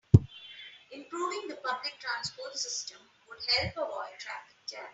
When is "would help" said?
3.29-3.73